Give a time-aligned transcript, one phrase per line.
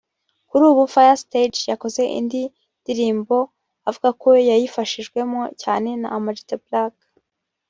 [0.49, 2.43] Kuri ubu Fire Stage yakoze indi
[2.81, 3.37] ndirimbo
[3.89, 6.95] avuga ko yayifashijwemo cyane na Ama G The Black